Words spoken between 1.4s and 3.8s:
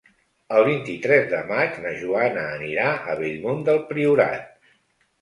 maig na Joana anirà a Bellmunt